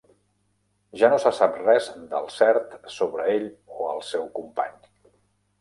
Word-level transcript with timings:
Ja 1.01 1.09
no 1.13 1.19
se 1.25 1.31
sap 1.39 1.59
res 1.67 1.89
del 2.15 2.25
cert 2.37 2.73
sobre 2.97 3.29
ell 3.35 3.47
o 3.79 3.91
el 3.93 4.03
seu 4.15 4.29
company. 4.41 4.77